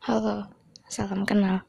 [0.00, 0.48] Halo,
[0.88, 1.60] salam kenal.